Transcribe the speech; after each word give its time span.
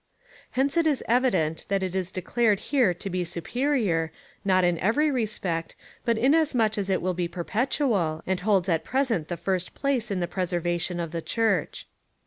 Hence 0.57 0.77
it 0.77 0.87
is 0.87 1.03
evident, 1.07 1.63
that 1.67 1.83
it 1.83 1.93
is 1.93 2.11
declared 2.11 2.59
here 2.73 2.91
to 2.91 3.07
be 3.07 3.23
superior— 3.23 4.11
not 4.43 4.63
in 4.63 4.79
every 4.79 5.11
respect, 5.11 5.75
but 6.05 6.17
inasmuch 6.17 6.75
as 6.79 6.89
it 6.89 7.03
will 7.03 7.13
be 7.13 7.27
perpetual, 7.27 8.23
and 8.25 8.39
holds 8.39 8.67
at 8.67 8.83
present 8.83 9.27
the 9.27 9.37
first 9.37 9.75
place 9.75 10.09
in 10.09 10.19
the 10.19 10.27
preser 10.27 10.59
vation 10.59 10.99
of 10.99 11.11
the 11.11 11.21
Church. 11.21 11.85